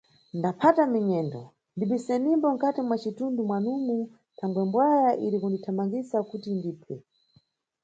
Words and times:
Ndaphata 0.37 0.81
minyendo, 0.93 1.41
ndibisenimbo 1.75 2.47
mkati 2.55 2.81
mwa 2.85 2.97
citundu 3.03 3.39
mwanumu 3.49 3.95
thangwe 4.37 4.61
mbwaya 4.67 5.09
iri 5.25 5.37
kundithamangisa 5.41 6.17
kuti 6.29 6.47
indiphe. 6.55 6.95